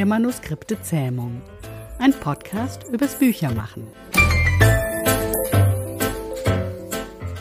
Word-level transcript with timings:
der 0.00 0.06
Manuskripte 0.06 0.80
Zähmung. 0.80 1.42
Ein 1.98 2.14
Podcast 2.14 2.88
übers 2.90 3.16
Büchermachen. 3.16 3.86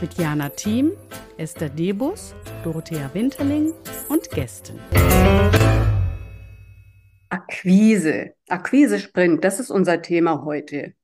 Mit 0.02 0.16
Jana 0.16 0.50
Thiem, 0.50 0.92
Esther 1.38 1.70
Debus, 1.70 2.36
Dorothea 2.66 3.10
Winterling 3.14 3.74
und 4.10 4.30
Gästen. 4.32 4.78
Akquise, 7.30 8.34
Akquise-Sprint, 8.50 9.42
das 9.42 9.62
ist 9.62 9.72
unser 9.72 10.02
Thema 10.02 10.44
heute. 10.44 10.96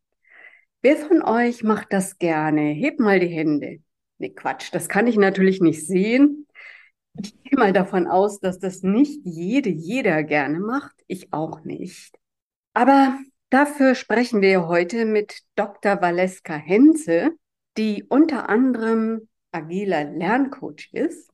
Wer 0.81 0.97
von 0.97 1.21
euch 1.21 1.63
macht 1.63 1.93
das 1.93 2.17
gerne? 2.17 2.71
Hebt 2.73 2.99
mal 2.99 3.21
die 3.21 3.33
Hände. 3.33 3.79
Nee, 4.17 4.31
Quatsch, 4.31 4.73
das 4.73 4.89
kann 4.89 5.07
ich 5.07 5.15
natürlich 5.15 5.61
nicht 5.61 5.87
sehen. 5.87 6.47
Ich 7.17 7.41
gehe 7.43 7.57
mal 7.57 7.71
davon 7.71 8.07
aus, 8.07 8.41
dass 8.41 8.59
das 8.59 8.83
nicht 8.83 9.21
jede, 9.23 9.69
jeder 9.69 10.21
gerne 10.23 10.59
macht. 10.59 10.94
Ich 11.07 11.31
auch 11.33 11.63
nicht. 11.63 12.17
Aber 12.73 13.17
dafür 13.49 13.95
sprechen 13.95 14.41
wir 14.41 14.67
heute 14.67 15.05
mit 15.05 15.41
Dr. 15.55 16.01
Valeska 16.01 16.55
Henze, 16.55 17.31
die 17.77 18.03
unter 18.03 18.49
anderem 18.49 19.27
agiler 19.51 20.03
Lerncoach 20.03 20.89
ist. 20.91 21.31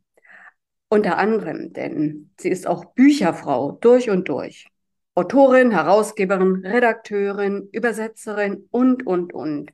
Unter 0.89 1.17
anderem, 1.17 1.71
denn 1.71 2.31
sie 2.37 2.49
ist 2.49 2.67
auch 2.67 2.85
Bücherfrau 2.93 3.71
durch 3.71 4.09
und 4.09 4.27
durch. 4.27 4.67
Autorin, 5.15 5.71
Herausgeberin, 5.71 6.65
Redakteurin, 6.65 7.69
Übersetzerin 7.71 8.67
und, 8.71 9.05
und, 9.05 9.33
und. 9.33 9.71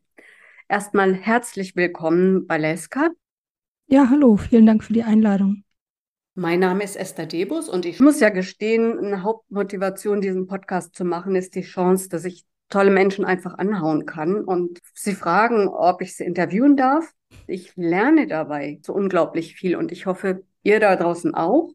Erstmal 0.67 1.13
herzlich 1.15 1.75
willkommen, 1.75 2.47
Valeska. 2.47 3.09
Ja, 3.87 4.09
hallo, 4.09 4.37
vielen 4.37 4.65
Dank 4.65 4.83
für 4.83 4.93
die 4.93 5.03
Einladung. 5.03 5.63
Mein 6.39 6.59
Name 6.59 6.83
ist 6.83 6.95
Esther 6.95 7.25
Debus 7.25 7.67
und 7.67 7.83
ich 7.83 7.99
muss 7.99 8.19
ja 8.19 8.29
gestehen, 8.29 8.99
eine 8.99 9.23
Hauptmotivation, 9.23 10.21
diesen 10.21 10.45
Podcast 10.45 10.93
zu 10.93 11.03
machen, 11.03 11.35
ist 11.35 11.55
die 11.55 11.63
Chance, 11.63 12.09
dass 12.09 12.25
ich 12.25 12.45
tolle 12.69 12.91
Menschen 12.91 13.25
einfach 13.25 13.57
anhauen 13.57 14.05
kann 14.05 14.43
und 14.43 14.77
sie 14.93 15.15
fragen, 15.15 15.67
ob 15.67 15.99
ich 16.03 16.15
sie 16.15 16.25
interviewen 16.25 16.77
darf. 16.77 17.11
Ich 17.47 17.75
lerne 17.75 18.27
dabei 18.27 18.77
so 18.83 18.93
unglaublich 18.93 19.55
viel 19.55 19.75
und 19.75 19.91
ich 19.91 20.05
hoffe, 20.05 20.43
ihr 20.61 20.79
da 20.79 20.95
draußen 20.95 21.33
auch. 21.33 21.71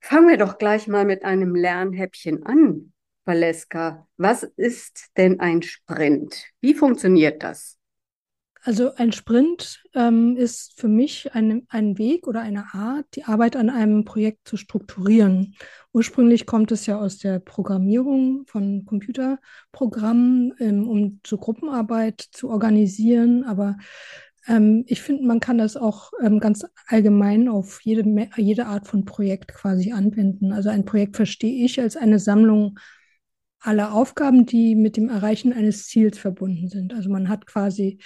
Fangen 0.00 0.28
wir 0.28 0.36
doch 0.36 0.58
gleich 0.58 0.88
mal 0.88 1.04
mit 1.04 1.24
einem 1.24 1.54
Lernhäppchen 1.54 2.44
an, 2.44 2.92
Valeska. 3.24 4.08
Was 4.16 4.42
ist 4.42 5.10
denn 5.16 5.38
ein 5.38 5.62
Sprint? 5.62 6.44
Wie 6.60 6.74
funktioniert 6.74 7.44
das? 7.44 7.78
Also 8.66 8.94
ein 8.94 9.12
Sprint 9.12 9.84
ähm, 9.94 10.38
ist 10.38 10.80
für 10.80 10.88
mich 10.88 11.34
ein, 11.34 11.66
ein 11.68 11.98
Weg 11.98 12.26
oder 12.26 12.40
eine 12.40 12.72
Art, 12.72 13.04
die 13.14 13.24
Arbeit 13.24 13.56
an 13.56 13.68
einem 13.68 14.06
Projekt 14.06 14.48
zu 14.48 14.56
strukturieren. 14.56 15.54
Ursprünglich 15.92 16.46
kommt 16.46 16.72
es 16.72 16.86
ja 16.86 16.98
aus 16.98 17.18
der 17.18 17.40
Programmierung 17.40 18.46
von 18.46 18.86
Computerprogrammen, 18.86 20.54
ähm, 20.60 20.88
um 20.88 21.20
so 21.26 21.36
Gruppenarbeit 21.36 22.22
zu 22.22 22.48
organisieren. 22.48 23.44
Aber 23.44 23.76
ähm, 24.46 24.84
ich 24.86 25.02
finde, 25.02 25.24
man 25.24 25.40
kann 25.40 25.58
das 25.58 25.76
auch 25.76 26.12
ähm, 26.22 26.40
ganz 26.40 26.64
allgemein 26.86 27.48
auf 27.48 27.82
jede, 27.82 28.30
jede 28.36 28.64
Art 28.64 28.88
von 28.88 29.04
Projekt 29.04 29.52
quasi 29.52 29.92
anwenden. 29.92 30.52
Also 30.52 30.70
ein 30.70 30.86
Projekt 30.86 31.16
verstehe 31.16 31.66
ich 31.66 31.78
als 31.82 31.98
eine 31.98 32.18
Sammlung 32.18 32.78
aller 33.60 33.94
Aufgaben, 33.94 34.46
die 34.46 34.74
mit 34.74 34.96
dem 34.96 35.08
Erreichen 35.08 35.52
eines 35.52 35.86
Ziels 35.86 36.18
verbunden 36.18 36.68
sind. 36.68 36.94
Also 36.94 37.10
man 37.10 37.28
hat 37.28 37.46
quasi 37.46 37.98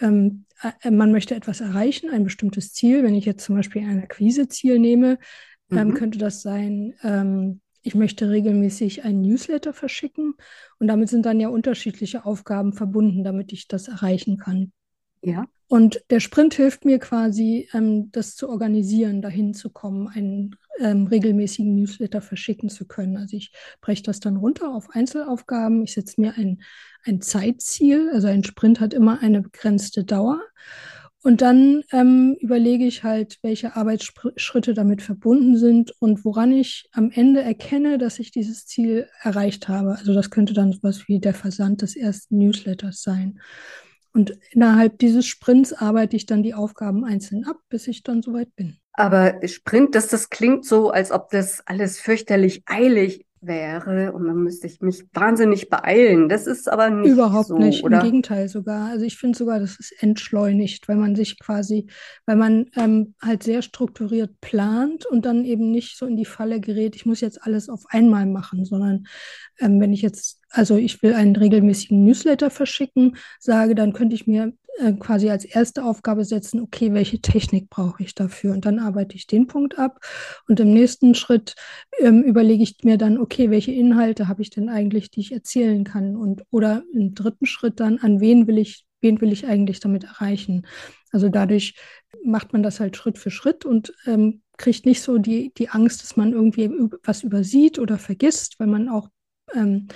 ähm, 0.00 0.44
äh, 0.82 0.90
man 0.90 1.12
möchte 1.12 1.34
etwas 1.34 1.60
erreichen, 1.60 2.10
ein 2.10 2.24
bestimmtes 2.24 2.72
Ziel. 2.72 3.02
Wenn 3.02 3.14
ich 3.14 3.24
jetzt 3.24 3.44
zum 3.44 3.56
Beispiel 3.56 3.82
ein 3.82 4.02
Akquise-Ziel 4.02 4.78
nehme, 4.78 5.18
dann 5.68 5.88
mhm. 5.88 5.94
könnte 5.94 6.18
das 6.18 6.42
sein, 6.42 6.94
ähm, 7.02 7.60
ich 7.82 7.94
möchte 7.94 8.28
regelmäßig 8.28 9.04
einen 9.04 9.22
Newsletter 9.22 9.72
verschicken 9.72 10.34
und 10.78 10.88
damit 10.88 11.08
sind 11.08 11.24
dann 11.24 11.40
ja 11.40 11.48
unterschiedliche 11.48 12.24
Aufgaben 12.24 12.72
verbunden, 12.72 13.24
damit 13.24 13.52
ich 13.52 13.68
das 13.68 13.88
erreichen 13.88 14.36
kann. 14.36 14.72
Ja. 15.22 15.46
Und 15.70 16.02
der 16.08 16.20
Sprint 16.20 16.54
hilft 16.54 16.86
mir 16.86 16.98
quasi, 16.98 17.68
ähm, 17.74 18.10
das 18.10 18.36
zu 18.36 18.48
organisieren, 18.48 19.20
dahin 19.20 19.52
zu 19.52 19.68
kommen, 19.68 20.08
einen 20.08 20.56
ähm, 20.80 21.06
regelmäßigen 21.06 21.74
Newsletter 21.74 22.22
verschicken 22.22 22.70
zu 22.70 22.86
können. 22.86 23.18
Also 23.18 23.36
ich 23.36 23.52
breche 23.82 24.02
das 24.02 24.20
dann 24.20 24.36
runter 24.36 24.74
auf 24.74 24.88
Einzelaufgaben. 24.90 25.82
Ich 25.82 25.92
setze 25.92 26.20
mir 26.20 26.34
ein, 26.36 26.62
ein 27.04 27.20
Zeitziel. 27.20 28.10
Also 28.14 28.28
ein 28.28 28.44
Sprint 28.44 28.80
hat 28.80 28.94
immer 28.94 29.20
eine 29.20 29.42
begrenzte 29.42 30.04
Dauer. 30.04 30.40
Und 31.22 31.42
dann 31.42 31.82
ähm, 31.92 32.36
überlege 32.40 32.86
ich 32.86 33.02
halt, 33.02 33.38
welche 33.42 33.76
Arbeitsschritte 33.76 34.72
damit 34.72 35.02
verbunden 35.02 35.58
sind 35.58 35.92
und 35.98 36.24
woran 36.24 36.52
ich 36.52 36.88
am 36.92 37.10
Ende 37.10 37.42
erkenne, 37.42 37.98
dass 37.98 38.20
ich 38.20 38.30
dieses 38.30 38.66
Ziel 38.66 39.08
erreicht 39.20 39.68
habe. 39.68 39.96
Also 39.98 40.14
das 40.14 40.30
könnte 40.30 40.54
dann 40.54 40.72
sowas 40.72 41.08
wie 41.08 41.18
der 41.18 41.34
Versand 41.34 41.82
des 41.82 41.96
ersten 41.96 42.38
Newsletters 42.38 43.02
sein. 43.02 43.40
Und 44.12 44.38
innerhalb 44.50 44.98
dieses 44.98 45.26
Sprints 45.26 45.72
arbeite 45.72 46.16
ich 46.16 46.26
dann 46.26 46.42
die 46.42 46.54
Aufgaben 46.54 47.04
einzeln 47.04 47.44
ab, 47.44 47.56
bis 47.68 47.86
ich 47.88 48.02
dann 48.02 48.22
soweit 48.22 48.54
bin. 48.56 48.78
Aber 48.92 49.40
Sprint, 49.46 49.94
das, 49.94 50.08
das 50.08 50.28
klingt 50.28 50.64
so, 50.64 50.90
als 50.90 51.12
ob 51.12 51.30
das 51.30 51.62
alles 51.66 52.00
fürchterlich 52.00 52.62
eilig 52.66 53.26
wäre 53.40 54.12
und 54.12 54.26
dann 54.26 54.42
müsste 54.42 54.66
ich 54.66 54.80
mich 54.80 55.04
wahnsinnig 55.12 55.68
beeilen. 55.68 56.28
Das 56.28 56.46
ist 56.46 56.68
aber 56.68 56.90
nicht 56.90 57.12
Überhaupt 57.12 57.48
so, 57.48 57.58
nicht, 57.58 57.84
oder? 57.84 57.98
im 57.98 58.04
Gegenteil 58.04 58.48
sogar. 58.48 58.88
Also 58.88 59.04
ich 59.04 59.16
finde 59.16 59.38
sogar, 59.38 59.60
das 59.60 59.78
ist 59.78 60.02
entschleunigt, 60.02 60.88
weil 60.88 60.96
man 60.96 61.14
sich 61.14 61.38
quasi, 61.38 61.86
weil 62.26 62.36
man 62.36 62.66
ähm, 62.76 63.14
halt 63.22 63.42
sehr 63.42 63.62
strukturiert 63.62 64.40
plant 64.40 65.06
und 65.06 65.24
dann 65.24 65.44
eben 65.44 65.70
nicht 65.70 65.96
so 65.96 66.06
in 66.06 66.16
die 66.16 66.24
Falle 66.24 66.60
gerät, 66.60 66.96
ich 66.96 67.06
muss 67.06 67.20
jetzt 67.20 67.42
alles 67.42 67.68
auf 67.68 67.84
einmal 67.88 68.26
machen, 68.26 68.64
sondern 68.64 69.06
ähm, 69.58 69.80
wenn 69.80 69.92
ich 69.92 70.02
jetzt, 70.02 70.37
also 70.50 70.76
ich 70.76 71.02
will 71.02 71.14
einen 71.14 71.36
regelmäßigen 71.36 72.04
Newsletter 72.04 72.50
verschicken, 72.50 73.16
sage, 73.38 73.74
dann 73.74 73.92
könnte 73.92 74.14
ich 74.14 74.26
mir 74.26 74.52
äh, 74.78 74.92
quasi 74.92 75.28
als 75.28 75.44
erste 75.44 75.84
Aufgabe 75.84 76.24
setzen, 76.24 76.60
okay, 76.60 76.92
welche 76.94 77.20
Technik 77.20 77.68
brauche 77.68 78.02
ich 78.02 78.14
dafür? 78.14 78.52
Und 78.52 78.64
dann 78.64 78.78
arbeite 78.78 79.16
ich 79.16 79.26
den 79.26 79.46
Punkt 79.46 79.78
ab. 79.78 79.98
Und 80.46 80.60
im 80.60 80.72
nächsten 80.72 81.14
Schritt 81.14 81.54
ähm, 81.98 82.22
überlege 82.22 82.62
ich 82.62 82.76
mir 82.84 82.96
dann, 82.96 83.18
okay, 83.18 83.50
welche 83.50 83.72
Inhalte 83.72 84.28
habe 84.28 84.42
ich 84.42 84.50
denn 84.50 84.68
eigentlich, 84.68 85.10
die 85.10 85.20
ich 85.20 85.32
erzählen 85.32 85.84
kann? 85.84 86.16
Und 86.16 86.44
oder 86.50 86.84
im 86.94 87.14
dritten 87.14 87.46
Schritt 87.46 87.80
dann, 87.80 87.98
an 87.98 88.20
wen 88.20 88.46
will 88.46 88.58
ich, 88.58 88.84
wen 89.00 89.20
will 89.20 89.32
ich 89.32 89.46
eigentlich 89.46 89.80
damit 89.80 90.04
erreichen? 90.04 90.66
Also 91.10 91.28
dadurch 91.28 91.74
macht 92.24 92.52
man 92.52 92.62
das 92.62 92.80
halt 92.80 92.96
Schritt 92.96 93.18
für 93.18 93.30
Schritt 93.30 93.64
und 93.64 93.92
ähm, 94.06 94.42
kriegt 94.58 94.86
nicht 94.86 95.02
so 95.02 95.18
die, 95.18 95.52
die 95.56 95.70
Angst, 95.70 96.02
dass 96.02 96.16
man 96.16 96.32
irgendwie 96.32 96.70
was 97.02 97.22
übersieht 97.22 97.78
oder 97.78 97.98
vergisst, 97.98 98.60
weil 98.60 98.66
man 98.66 98.88
auch 98.88 99.08
ähm, 99.54 99.88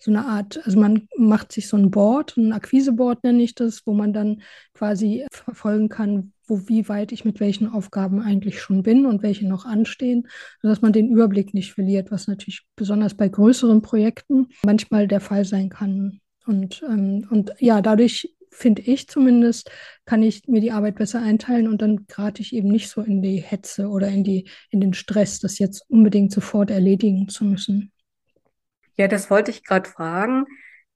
so 0.00 0.10
eine 0.10 0.24
Art, 0.26 0.60
also 0.64 0.80
man 0.80 1.06
macht 1.16 1.52
sich 1.52 1.68
so 1.68 1.76
ein 1.76 1.90
Board, 1.90 2.36
ein 2.36 2.52
Akquiseboard 2.52 3.22
nenne 3.22 3.42
ich 3.42 3.54
das, 3.54 3.86
wo 3.86 3.92
man 3.92 4.14
dann 4.14 4.42
quasi 4.72 5.26
verfolgen 5.30 5.90
kann, 5.90 6.32
wo 6.46 6.68
wie 6.68 6.88
weit 6.88 7.12
ich 7.12 7.26
mit 7.26 7.38
welchen 7.38 7.68
Aufgaben 7.68 8.20
eigentlich 8.20 8.60
schon 8.60 8.82
bin 8.82 9.04
und 9.04 9.22
welche 9.22 9.46
noch 9.46 9.66
anstehen, 9.66 10.26
sodass 10.62 10.80
man 10.80 10.94
den 10.94 11.10
Überblick 11.10 11.52
nicht 11.52 11.74
verliert, 11.74 12.10
was 12.10 12.28
natürlich 12.28 12.62
besonders 12.76 13.14
bei 13.14 13.28
größeren 13.28 13.82
Projekten 13.82 14.48
manchmal 14.64 15.06
der 15.06 15.20
Fall 15.20 15.44
sein 15.44 15.68
kann. 15.68 16.20
Und, 16.46 16.82
ähm, 16.88 17.28
und 17.30 17.52
ja, 17.58 17.82
dadurch 17.82 18.34
finde 18.50 18.82
ich 18.82 19.06
zumindest, 19.06 19.70
kann 20.06 20.22
ich 20.22 20.48
mir 20.48 20.60
die 20.60 20.72
Arbeit 20.72 20.96
besser 20.96 21.20
einteilen 21.20 21.68
und 21.68 21.82
dann 21.82 22.06
gerate 22.06 22.42
ich 22.42 22.54
eben 22.54 22.68
nicht 22.68 22.88
so 22.88 23.02
in 23.02 23.22
die 23.22 23.36
Hetze 23.36 23.88
oder 23.88 24.08
in 24.08 24.24
die, 24.24 24.48
in 24.70 24.80
den 24.80 24.94
Stress, 24.94 25.40
das 25.40 25.58
jetzt 25.58 25.84
unbedingt 25.88 26.32
sofort 26.32 26.70
erledigen 26.70 27.28
zu 27.28 27.44
müssen. 27.44 27.92
Ja, 28.96 29.08
das 29.08 29.30
wollte 29.30 29.50
ich 29.50 29.64
gerade 29.64 29.88
fragen. 29.88 30.46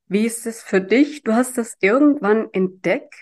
Wie 0.07 0.27
ist 0.27 0.47
es 0.47 0.63
für 0.63 0.81
dich? 0.81 1.23
Du 1.23 1.33
hast 1.33 1.57
das 1.59 1.75
irgendwann 1.81 2.49
entdeckt 2.53 3.15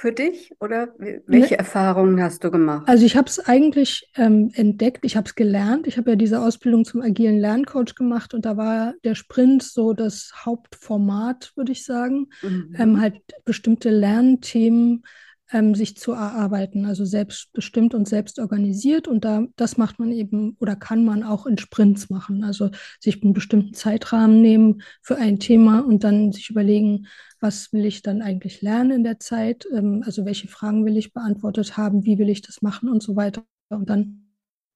für 0.00 0.12
dich 0.12 0.50
oder 0.60 0.88
welche 0.98 1.54
ne? 1.54 1.58
Erfahrungen 1.58 2.22
hast 2.22 2.42
du 2.42 2.50
gemacht? 2.50 2.88
Also 2.88 3.04
ich 3.04 3.16
habe 3.16 3.28
es 3.28 3.38
eigentlich 3.38 4.10
ähm, 4.16 4.50
entdeckt, 4.54 5.04
ich 5.04 5.14
habe 5.14 5.26
es 5.26 5.34
gelernt. 5.34 5.86
Ich 5.86 5.98
habe 5.98 6.10
ja 6.10 6.16
diese 6.16 6.40
Ausbildung 6.40 6.86
zum 6.86 7.02
agilen 7.02 7.38
Lerncoach 7.38 7.94
gemacht 7.94 8.32
und 8.32 8.46
da 8.46 8.56
war 8.56 8.94
der 9.04 9.14
Sprint 9.14 9.62
so 9.62 9.92
das 9.92 10.32
Hauptformat, 10.46 11.52
würde 11.54 11.72
ich 11.72 11.84
sagen. 11.84 12.28
Mhm. 12.40 12.74
Ähm, 12.78 13.00
halt 13.00 13.20
bestimmte 13.44 13.90
Lernthemen 13.90 15.04
ähm, 15.52 15.74
sich 15.74 15.96
zu 15.96 16.12
erarbeiten, 16.12 16.84
also 16.86 17.04
selbstbestimmt 17.04 17.94
und 17.94 18.08
selbst 18.08 18.38
organisiert. 18.38 19.08
Und 19.08 19.24
da, 19.24 19.46
das 19.56 19.76
macht 19.76 19.98
man 19.98 20.12
eben 20.12 20.56
oder 20.60 20.76
kann 20.76 21.04
man 21.04 21.22
auch 21.22 21.46
in 21.46 21.58
Sprints 21.58 22.10
machen. 22.10 22.44
Also 22.44 22.70
sich 23.00 23.22
einen 23.22 23.32
bestimmten 23.32 23.74
Zeitrahmen 23.74 24.40
nehmen 24.40 24.82
für 25.02 25.16
ein 25.16 25.38
Thema 25.38 25.80
und 25.80 26.04
dann 26.04 26.32
sich 26.32 26.50
überlegen, 26.50 27.06
was 27.40 27.72
will 27.72 27.86
ich 27.86 28.02
dann 28.02 28.22
eigentlich 28.22 28.62
lernen 28.62 28.90
in 28.90 29.04
der 29.04 29.18
Zeit? 29.18 29.66
Ähm, 29.72 30.02
also 30.04 30.24
welche 30.24 30.48
Fragen 30.48 30.84
will 30.84 30.96
ich 30.96 31.12
beantwortet 31.12 31.76
haben? 31.76 32.04
Wie 32.04 32.18
will 32.18 32.28
ich 32.28 32.42
das 32.42 32.62
machen 32.62 32.88
und 32.88 33.02
so 33.02 33.16
weiter. 33.16 33.44
Und 33.70 33.88
dann 33.88 34.29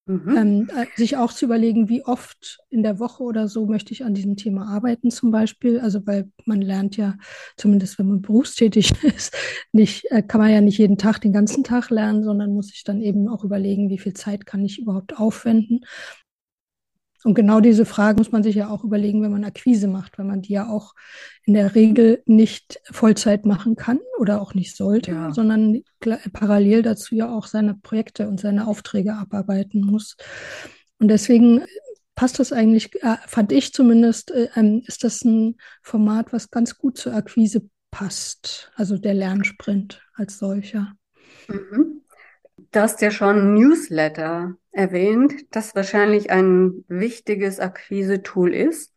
Mhm. 0.06 0.37
Ähm, 0.37 0.69
äh, 0.77 0.85
sich 0.97 1.17
auch 1.17 1.33
zu 1.33 1.47
überlegen, 1.47 1.89
wie 1.89 2.05
oft 2.05 2.59
in 2.69 2.83
der 2.83 2.99
Woche 2.99 3.23
oder 3.23 3.49
so 3.49 3.65
möchte 3.65 3.93
ich 3.93 4.05
an 4.05 4.12
diesem 4.12 4.37
Thema 4.37 4.69
arbeiten 4.69 5.11
zum 5.11 5.31
Beispiel. 5.31 5.81
Also 5.81 6.06
weil 6.06 6.31
man 6.45 6.61
lernt 6.61 6.99
ja, 6.99 7.15
zumindest 7.56 7.99
wenn 7.99 8.09
man 8.09 8.21
berufstätig 8.21 8.93
ist, 9.03 9.35
nicht, 9.73 10.05
äh, 10.11 10.23
kann 10.23 10.43
man 10.43 10.51
ja 10.53 10.61
nicht 10.61 10.77
jeden 10.77 10.99
Tag 10.99 11.21
den 11.21 11.33
ganzen 11.33 11.65
Tag 11.65 11.89
lernen, 11.89 12.23
sondern 12.23 12.53
muss 12.53 12.69
sich 12.69 12.85
dann 12.85 13.01
eben 13.01 13.29
auch 13.29 13.45
überlegen, 13.45 13.89
wie 13.89 13.99
viel 13.99 14.12
Zeit 14.12 14.45
kann 14.45 14.62
ich 14.65 14.79
überhaupt 14.79 15.17
aufwenden. 15.17 15.81
Und 17.25 17.35
genau 17.35 17.61
diese 17.61 17.87
Frage 17.87 18.19
muss 18.19 18.32
man 18.32 18.43
sich 18.43 18.55
ja 18.55 18.69
auch 18.69 18.85
überlegen, 18.85 19.23
wenn 19.23 19.32
man 19.32 19.44
Akquise 19.44 19.88
macht, 19.88 20.19
weil 20.19 20.26
man 20.26 20.43
die 20.43 20.53
ja 20.53 20.69
auch 20.69 20.94
in 21.44 21.55
der 21.55 21.75
Regel 21.75 22.23
nicht 22.26 22.81
Vollzeit 22.91 23.47
machen 23.47 23.76
kann 23.76 23.99
oder 24.19 24.43
auch 24.43 24.53
nicht 24.53 24.76
sollte, 24.76 25.12
ja. 25.12 25.32
sondern 25.32 25.82
parallel 26.35 26.82
dazu 26.82 27.15
ja 27.15 27.35
auch 27.35 27.47
seine 27.47 27.75
Projekte 27.75 28.29
und 28.29 28.41
seine 28.41 28.67
Aufträge 28.67 29.15
abarbeiten 29.15 29.81
muss. 29.81 30.17
Und 30.99 31.09
deswegen 31.09 31.65
passt 32.15 32.38
das 32.38 32.53
eigentlich, 32.53 32.94
äh, 33.03 33.17
fand 33.26 33.53
ich 33.53 33.73
zumindest, 33.73 34.31
äh, 34.31 34.49
ähm, 34.55 34.82
ist 34.87 35.03
das 35.03 35.25
ein 35.25 35.56
Format, 35.82 36.31
was 36.32 36.50
ganz 36.50 36.76
gut 36.76 36.99
zur 36.99 37.15
Akquise 37.15 37.69
passt, 37.91 38.71
also 38.76 38.99
der 38.99 39.15
Lernsprint 39.15 40.03
als 40.15 40.38
solcher. 40.38 40.93
Mhm. 41.49 42.03
Du 42.75 42.81
hast 42.81 43.00
ja 43.03 43.12
schon 43.12 43.55
Newsletter 43.55 44.56
erwähnt, 44.73 45.32
das 45.53 45.76
wahrscheinlich 45.76 46.32
ein 46.32 46.85
wichtiges 46.88 47.61
Akquise-Tool 47.61 48.53
ist. 48.53 48.93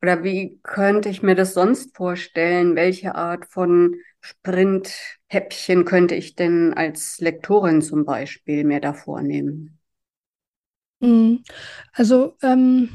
Oder 0.00 0.24
wie 0.24 0.58
könnte 0.62 1.10
ich 1.10 1.22
mir 1.22 1.34
das 1.34 1.52
sonst 1.52 1.94
vorstellen? 1.94 2.74
Welche 2.74 3.16
Art 3.16 3.44
von 3.44 3.96
Sprint-Häppchen 4.22 5.84
könnte 5.84 6.14
ich 6.14 6.36
denn 6.36 6.72
als 6.72 7.20
Lektorin 7.20 7.82
zum 7.82 8.06
Beispiel 8.06 8.64
mir 8.64 8.80
da 8.80 8.94
vornehmen? 8.94 9.78
Mhm. 11.00 11.42
Also 11.92 12.34
ähm, 12.40 12.88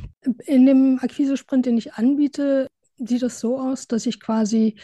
in 0.47 0.65
dem 0.65 0.97
Akquise-Sprint, 0.99 1.67
den 1.67 1.77
ich 1.77 1.93
anbiete, 1.93 2.71
sieht 2.97 3.21
das 3.21 3.39
so 3.39 3.59
aus, 3.59 3.87
dass 3.87 4.07
ich 4.07 4.19
quasi 4.19 4.77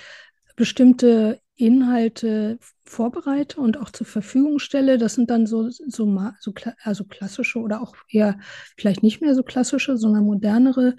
bestimmte 0.55 1.41
Inhalte 1.55 2.59
vorbereite 2.89 3.61
und 3.61 3.79
auch 3.79 3.91
zur 3.91 4.07
Verfügung 4.07 4.59
stelle. 4.59 4.97
Das 4.97 5.13
sind 5.13 5.29
dann 5.29 5.45
so, 5.45 5.69
so, 5.69 5.83
so 6.39 6.53
also 6.83 7.03
klassische 7.03 7.59
oder 7.59 7.81
auch 7.81 7.95
eher 8.09 8.39
vielleicht 8.77 9.03
nicht 9.03 9.21
mehr 9.21 9.35
so 9.35 9.43
klassische, 9.43 9.95
sondern 9.95 10.25
modernere 10.25 10.95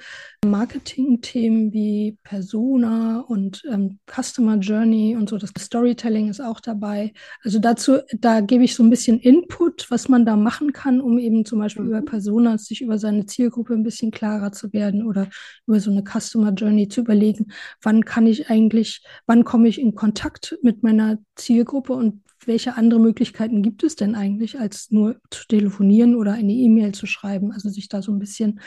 Marketing-Themen 0.46 1.72
wie 1.72 2.16
Persona 2.22 3.20
und 3.20 3.62
ähm, 3.70 3.98
Customer 4.06 4.56
Journey 4.58 5.16
und 5.16 5.28
so. 5.28 5.36
Das 5.36 5.50
Storytelling 5.58 6.28
ist 6.28 6.40
auch 6.40 6.60
dabei. 6.60 7.12
Also 7.42 7.58
dazu, 7.58 7.98
da 8.18 8.40
gebe 8.40 8.64
ich 8.64 8.76
so 8.76 8.84
ein 8.84 8.90
bisschen 8.90 9.18
Input, 9.18 9.90
was 9.90 10.08
man 10.08 10.24
da 10.24 10.36
machen 10.36 10.72
kann, 10.72 11.00
um 11.00 11.18
eben 11.18 11.44
zum 11.44 11.58
Beispiel 11.58 11.82
mhm. 11.82 11.90
über 11.90 12.02
Personas 12.02 12.66
sich 12.66 12.82
über 12.82 12.98
seine 12.98 13.26
Zielgruppe 13.26 13.74
ein 13.74 13.82
bisschen 13.82 14.12
klarer 14.12 14.52
zu 14.52 14.72
werden 14.72 15.04
oder 15.06 15.28
über 15.66 15.80
so 15.80 15.90
eine 15.90 16.04
Customer 16.04 16.52
Journey 16.52 16.88
zu 16.88 17.00
überlegen, 17.00 17.52
wann 17.82 18.04
kann 18.04 18.26
ich 18.26 18.48
eigentlich, 18.48 19.04
wann 19.26 19.44
komme 19.44 19.68
ich 19.68 19.80
in 19.80 19.96
Kontakt 19.96 20.56
mit 20.62 20.84
meiner 20.84 21.18
Zielgruppe 21.34 21.79
und 21.88 22.22
welche 22.44 22.76
andere 22.76 23.00
Möglichkeiten 23.00 23.62
gibt 23.62 23.82
es 23.84 23.96
denn 23.96 24.14
eigentlich, 24.14 24.58
als 24.58 24.90
nur 24.90 25.16
zu 25.30 25.46
telefonieren 25.46 26.14
oder 26.14 26.32
eine 26.32 26.52
E-Mail 26.52 26.92
zu 26.92 27.06
schreiben? 27.06 27.52
Also 27.52 27.68
sich 27.68 27.88
da 27.88 28.02
so 28.02 28.12
ein 28.12 28.18
bisschen 28.18 28.60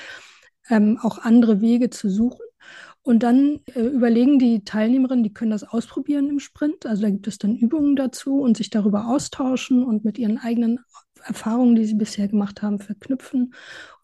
ähm, 0.70 0.98
auch 1.02 1.20
andere 1.20 1.62
Wege 1.62 1.90
zu 1.90 2.10
suchen. 2.10 2.46
Und 3.02 3.24
dann 3.24 3.60
äh, 3.74 3.82
überlegen 3.82 4.40
die 4.40 4.64
Teilnehmerinnen, 4.64 5.24
die 5.24 5.34
können 5.34 5.52
das 5.52 5.64
ausprobieren 5.64 6.30
im 6.30 6.40
Sprint. 6.40 6.86
Also 6.86 7.02
da 7.02 7.10
gibt 7.10 7.28
es 7.28 7.38
dann 7.38 7.56
Übungen 7.56 7.96
dazu 7.96 8.40
und 8.40 8.56
sich 8.56 8.70
darüber 8.70 9.08
austauschen 9.08 9.84
und 9.84 10.06
mit 10.06 10.18
ihren 10.18 10.38
eigenen 10.38 10.80
Erfahrungen, 11.26 11.76
die 11.76 11.86
sie 11.86 11.96
bisher 11.96 12.28
gemacht 12.28 12.62
haben, 12.62 12.80
verknüpfen. 12.80 13.54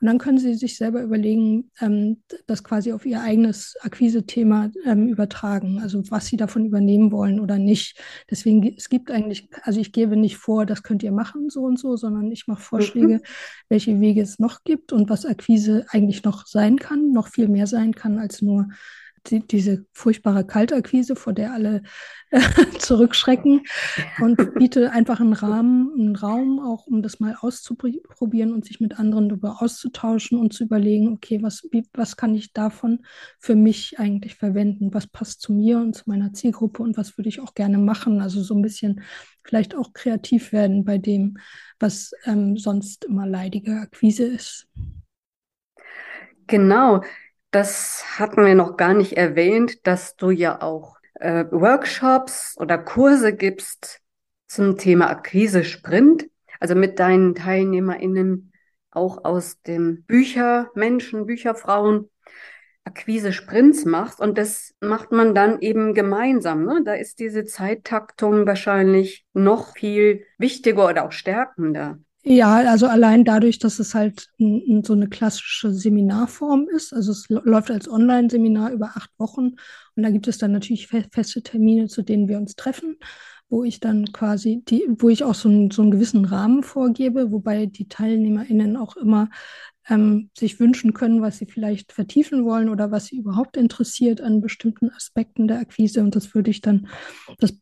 Und 0.01 0.07
dann 0.07 0.17
können 0.17 0.37
sie 0.37 0.53
sich 0.53 0.77
selber 0.77 1.01
überlegen, 1.01 1.71
ähm, 1.81 2.23
das 2.47 2.63
quasi 2.63 2.93
auf 2.93 3.05
ihr 3.05 3.21
eigenes 3.21 3.75
Akquise-Thema 3.81 4.71
ähm, 4.85 5.07
übertragen, 5.07 5.79
also 5.81 6.01
was 6.09 6.27
sie 6.27 6.37
davon 6.37 6.65
übernehmen 6.65 7.11
wollen 7.11 7.39
oder 7.39 7.57
nicht. 7.57 7.99
Deswegen, 8.29 8.63
es 8.77 8.89
gibt 8.89 9.11
eigentlich, 9.11 9.49
also 9.63 9.81
ich 9.81 9.91
gebe 9.91 10.15
nicht 10.15 10.37
vor, 10.37 10.65
das 10.65 10.83
könnt 10.83 11.03
ihr 11.03 11.11
machen, 11.11 11.49
so 11.49 11.63
und 11.63 11.77
so, 11.77 11.97
sondern 11.97 12.31
ich 12.31 12.47
mache 12.47 12.61
Vorschläge, 12.61 13.15
mhm. 13.15 13.21
welche 13.67 13.99
Wege 13.99 14.21
es 14.21 14.39
noch 14.39 14.63
gibt 14.63 14.93
und 14.93 15.09
was 15.09 15.25
Akquise 15.25 15.85
eigentlich 15.89 16.23
noch 16.23 16.47
sein 16.47 16.77
kann, 16.77 17.11
noch 17.11 17.27
viel 17.27 17.49
mehr 17.49 17.67
sein 17.67 17.93
kann 17.93 18.19
als 18.19 18.41
nur 18.41 18.69
die, 19.27 19.45
diese 19.45 19.85
furchtbare 19.93 20.45
Kaltakquise, 20.45 21.15
vor 21.15 21.33
der 21.33 21.53
alle 21.53 21.83
äh, 22.31 22.39
zurückschrecken 22.79 23.61
und 24.21 24.53
biete 24.55 24.91
einfach 24.91 25.19
einen 25.19 25.33
Rahmen, 25.33 25.91
einen 25.97 26.15
Raum 26.15 26.59
auch, 26.59 26.87
um 26.87 27.01
das 27.01 27.19
mal 27.19 27.35
auszuprobieren 27.39 28.53
und 28.53 28.65
sich 28.65 28.79
mit 28.79 28.99
anderen 28.99 29.29
darüber 29.29 29.61
auszutauschen 29.61 30.39
und 30.39 30.53
zu 30.53 30.63
überlegen, 30.63 31.13
okay, 31.13 31.41
was, 31.41 31.67
wie, 31.71 31.85
was 31.93 32.17
kann 32.17 32.35
ich 32.35 32.53
davon 32.53 33.05
für 33.39 33.55
mich 33.55 33.99
eigentlich 33.99 34.35
verwenden? 34.35 34.93
Was 34.93 35.07
passt 35.07 35.41
zu 35.41 35.53
mir 35.53 35.77
und 35.79 35.95
zu 35.95 36.03
meiner 36.07 36.33
Zielgruppe 36.33 36.83
und 36.83 36.97
was 36.97 37.17
würde 37.17 37.29
ich 37.29 37.39
auch 37.39 37.53
gerne 37.53 37.77
machen? 37.77 38.21
Also 38.21 38.41
so 38.41 38.55
ein 38.55 38.61
bisschen 38.61 39.01
vielleicht 39.43 39.75
auch 39.75 39.93
kreativ 39.93 40.51
werden 40.51 40.85
bei 40.85 40.97
dem, 40.97 41.37
was 41.79 42.11
ähm, 42.25 42.57
sonst 42.57 43.05
immer 43.05 43.25
leidige 43.25 43.73
Akquise 43.79 44.25
ist. 44.25 44.67
Genau. 46.47 47.03
Das 47.51 48.19
hatten 48.19 48.45
wir 48.45 48.55
noch 48.55 48.77
gar 48.77 48.93
nicht 48.93 49.13
erwähnt, 49.13 49.87
dass 49.87 50.15
du 50.15 50.29
ja 50.29 50.61
auch 50.61 50.97
äh, 51.15 51.45
Workshops 51.49 52.55
oder 52.59 52.77
Kurse 52.77 53.35
gibst 53.35 54.01
zum 54.47 54.77
Thema 54.77 55.09
Akquise 55.09 55.63
Sprint, 55.63 56.29
also 56.59 56.75
mit 56.75 56.99
deinen 56.99 57.35
TeilnehmerInnen 57.35 58.51
auch 58.91 59.23
aus 59.23 59.61
dem 59.61 60.03
Büchermenschen, 60.03 61.25
Bücherfrauen 61.25 62.09
Akquise 62.83 63.33
Sprints 63.33 63.85
machst 63.85 64.19
und 64.19 64.37
das 64.37 64.73
macht 64.79 65.11
man 65.11 65.35
dann 65.35 65.59
eben 65.61 65.93
gemeinsam. 65.93 66.65
Ne? 66.65 66.81
Da 66.83 66.93
ist 66.93 67.19
diese 67.19 67.45
Zeittaktung 67.45 68.47
wahrscheinlich 68.47 69.25
noch 69.33 69.73
viel 69.75 70.25
wichtiger 70.37 70.87
oder 70.87 71.05
auch 71.05 71.11
stärkender. 71.11 71.99
Ja, 72.23 72.57
also 72.69 72.85
allein 72.87 73.23
dadurch, 73.23 73.59
dass 73.59 73.79
es 73.79 73.95
halt 73.95 74.27
so 74.83 74.93
eine 74.93 75.07
klassische 75.07 75.73
Seminarform 75.73 76.67
ist. 76.67 76.93
Also 76.93 77.13
es 77.13 77.27
läuft 77.29 77.71
als 77.71 77.89
Online-Seminar 77.89 78.71
über 78.71 78.87
acht 78.95 79.09
Wochen 79.17 79.55
und 79.95 80.03
da 80.03 80.09
gibt 80.09 80.27
es 80.27 80.37
dann 80.37 80.51
natürlich 80.51 80.87
feste 80.87 81.41
Termine, 81.41 81.87
zu 81.87 82.01
denen 82.01 82.27
wir 82.27 82.37
uns 82.37 82.55
treffen, 82.55 82.97
wo 83.47 83.63
ich 83.63 83.79
dann 83.79 84.11
quasi 84.11 84.61
die, 84.67 84.85
wo 84.89 85.07
ich 85.09 85.23
auch 85.23 85.33
so 85.33 85.47
einen, 85.47 85.71
so 85.71 85.81
einen 85.81 85.91
gewissen 85.91 86.25
Rahmen 86.25 86.61
vorgebe, 86.61 87.31
wobei 87.31 87.65
die 87.67 87.87
TeilnehmerInnen 87.87 88.75
auch 88.75 88.97
immer 88.97 89.29
ähm, 89.87 90.29
sich 90.37 90.59
wünschen 90.59 90.93
können, 90.93 91.21
was 91.21 91.37
sie 91.37 91.45
vielleicht 91.45 91.93
vertiefen 91.93 92.43
wollen 92.45 92.67
oder 92.67 92.91
was 92.91 93.05
sie 93.05 93.17
überhaupt 93.17 93.55
interessiert 93.55 94.19
an 94.19 94.41
bestimmten 94.41 94.89
Aspekten 94.89 95.47
der 95.47 95.59
Akquise. 95.59 96.01
Und 96.01 96.15
das 96.17 96.35
würde 96.35 96.51
ich 96.51 96.59
dann, 96.59 96.89
das 97.39 97.53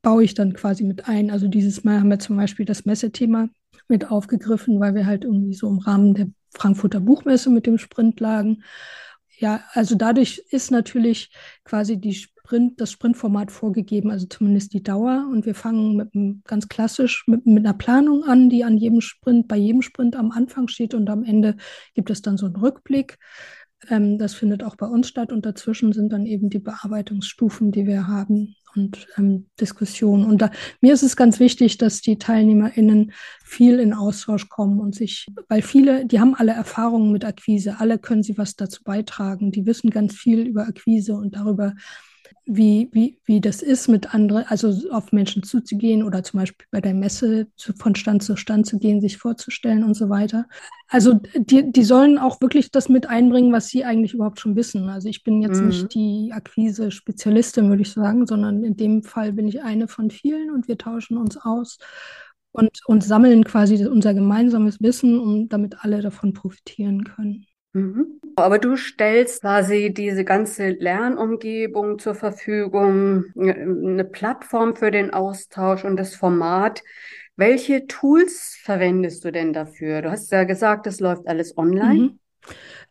baue 0.00 0.24
ich 0.24 0.34
dann 0.34 0.54
quasi 0.54 0.84
mit 0.84 1.08
ein. 1.08 1.30
Also 1.30 1.48
dieses 1.48 1.84
Mal 1.84 1.98
haben 2.00 2.10
wir 2.10 2.18
zum 2.20 2.36
Beispiel 2.36 2.64
das 2.64 2.84
Messethema 2.84 3.48
mit 3.90 4.10
aufgegriffen, 4.10 4.80
weil 4.80 4.94
wir 4.94 5.06
halt 5.06 5.24
irgendwie 5.24 5.54
so 5.54 5.68
im 5.68 5.78
Rahmen 5.78 6.14
der 6.14 6.28
Frankfurter 6.50 7.00
Buchmesse 7.00 7.50
mit 7.50 7.66
dem 7.66 7.78
Sprint 7.78 8.20
lagen. 8.20 8.62
Ja, 9.38 9.62
also 9.72 9.94
dadurch 9.94 10.42
ist 10.50 10.70
natürlich 10.70 11.32
quasi 11.64 11.96
die 11.98 12.14
Sprint, 12.14 12.80
das 12.80 12.90
Sprintformat 12.90 13.50
vorgegeben, 13.50 14.10
also 14.10 14.26
zumindest 14.26 14.72
die 14.72 14.82
Dauer. 14.82 15.28
Und 15.30 15.46
wir 15.46 15.54
fangen 15.54 15.96
mit 15.96 16.14
einem, 16.14 16.42
ganz 16.46 16.68
klassisch 16.68 17.24
mit, 17.26 17.46
mit 17.46 17.64
einer 17.64 17.76
Planung 17.76 18.24
an, 18.24 18.50
die 18.50 18.64
an 18.64 18.76
jedem 18.76 19.00
Sprint, 19.00 19.48
bei 19.48 19.56
jedem 19.56 19.82
Sprint 19.82 20.16
am 20.16 20.30
Anfang 20.30 20.68
steht 20.68 20.94
und 20.94 21.08
am 21.08 21.24
Ende 21.24 21.56
gibt 21.94 22.10
es 22.10 22.22
dann 22.22 22.36
so 22.36 22.46
einen 22.46 22.56
Rückblick. 22.56 23.18
Ähm, 23.88 24.18
das 24.18 24.34
findet 24.34 24.62
auch 24.62 24.76
bei 24.76 24.86
uns 24.86 25.08
statt 25.08 25.32
und 25.32 25.46
dazwischen 25.46 25.92
sind 25.92 26.12
dann 26.12 26.26
eben 26.26 26.50
die 26.50 26.58
Bearbeitungsstufen, 26.58 27.72
die 27.72 27.86
wir 27.86 28.06
haben 28.06 28.56
und 28.76 29.06
ähm, 29.16 29.48
Diskussionen. 29.60 30.24
Und 30.24 30.42
da, 30.42 30.50
mir 30.80 30.92
ist 30.92 31.02
es 31.02 31.16
ganz 31.16 31.40
wichtig, 31.40 31.78
dass 31.78 32.00
die 32.00 32.18
TeilnehmerInnen 32.18 33.12
viel 33.44 33.80
in 33.80 33.92
Austausch 33.92 34.48
kommen 34.48 34.80
und 34.80 34.94
sich, 34.94 35.26
weil 35.48 35.62
viele, 35.62 36.06
die 36.06 36.20
haben 36.20 36.34
alle 36.34 36.52
Erfahrungen 36.52 37.12
mit 37.12 37.24
Akquise, 37.24 37.76
alle 37.78 37.98
können 37.98 38.22
sie 38.22 38.38
was 38.38 38.56
dazu 38.56 38.82
beitragen, 38.84 39.50
die 39.50 39.66
wissen 39.66 39.90
ganz 39.90 40.14
viel 40.14 40.40
über 40.40 40.66
Akquise 40.66 41.14
und 41.14 41.34
darüber, 41.34 41.74
wie, 42.46 42.88
wie, 42.92 43.18
wie 43.24 43.40
das 43.40 43.62
ist, 43.62 43.88
mit 43.88 44.14
anderen, 44.14 44.44
also 44.46 44.90
auf 44.90 45.12
Menschen 45.12 45.42
zuzugehen 45.42 46.02
oder 46.02 46.22
zum 46.22 46.40
Beispiel 46.40 46.66
bei 46.70 46.80
der 46.80 46.94
Messe 46.94 47.48
zu, 47.56 47.72
von 47.74 47.94
Stand 47.94 48.22
zu 48.22 48.36
Stand 48.36 48.66
zu 48.66 48.78
gehen, 48.78 49.00
sich 49.00 49.18
vorzustellen 49.18 49.84
und 49.84 49.94
so 49.94 50.08
weiter. 50.08 50.46
Also 50.88 51.20
die, 51.34 51.70
die 51.70 51.84
sollen 51.84 52.18
auch 52.18 52.40
wirklich 52.40 52.70
das 52.70 52.88
mit 52.88 53.06
einbringen, 53.06 53.52
was 53.52 53.68
sie 53.68 53.84
eigentlich 53.84 54.14
überhaupt 54.14 54.40
schon 54.40 54.56
wissen. 54.56 54.88
Also 54.88 55.08
ich 55.08 55.22
bin 55.22 55.42
jetzt 55.42 55.60
mhm. 55.60 55.68
nicht 55.68 55.94
die 55.94 56.32
Akquise-Spezialistin, 56.32 57.68
würde 57.68 57.82
ich 57.82 57.92
sagen, 57.92 58.26
sondern 58.26 58.64
in 58.64 58.76
dem 58.76 59.02
Fall 59.02 59.32
bin 59.32 59.46
ich 59.46 59.62
eine 59.62 59.88
von 59.88 60.10
vielen 60.10 60.50
und 60.50 60.68
wir 60.68 60.78
tauschen 60.78 61.16
uns 61.16 61.36
aus 61.36 61.78
und, 62.52 62.80
und 62.86 63.04
sammeln 63.04 63.44
quasi 63.44 63.86
unser 63.86 64.14
gemeinsames 64.14 64.80
Wissen, 64.80 65.18
um 65.18 65.48
damit 65.48 65.84
alle 65.84 66.02
davon 66.02 66.32
profitieren 66.32 67.04
können. 67.04 67.46
Mhm. 67.72 68.20
Aber 68.36 68.58
du 68.58 68.76
stellst 68.76 69.42
quasi 69.42 69.92
diese 69.92 70.24
ganze 70.24 70.70
Lernumgebung 70.70 71.98
zur 71.98 72.14
Verfügung, 72.14 73.24
eine 73.36 74.04
Plattform 74.04 74.76
für 74.76 74.90
den 74.90 75.12
Austausch 75.12 75.84
und 75.84 75.96
das 75.96 76.14
Format. 76.14 76.82
Welche 77.36 77.86
Tools 77.86 78.58
verwendest 78.62 79.24
du 79.24 79.32
denn 79.32 79.52
dafür? 79.52 80.02
Du 80.02 80.10
hast 80.10 80.30
ja 80.32 80.44
gesagt, 80.44 80.86
das 80.86 81.00
läuft 81.00 81.26
alles 81.26 81.56
online. 81.56 82.00
Mhm. 82.00 82.18